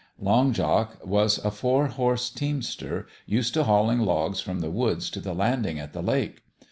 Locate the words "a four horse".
1.45-2.31